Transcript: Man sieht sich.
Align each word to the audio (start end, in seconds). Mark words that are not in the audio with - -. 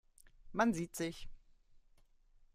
Man 0.53 0.73
sieht 0.73 0.95
sich. 0.95 1.29